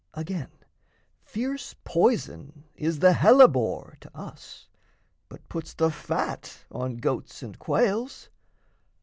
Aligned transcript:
Again, 0.15 0.49
fierce 1.21 1.75
poison 1.83 2.63
is 2.75 2.97
the 2.97 3.13
hellebore 3.13 3.97
To 3.99 4.17
us, 4.17 4.67
but 5.29 5.47
puts 5.47 5.75
the 5.75 5.91
fat 5.91 6.65
on 6.71 6.97
goats 6.97 7.43
and 7.43 7.59
quails. 7.59 8.29